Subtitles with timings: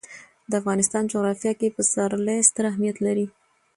[0.49, 3.27] د افغانستان جغرافیه کې پسرلی ستر اهمیت لري.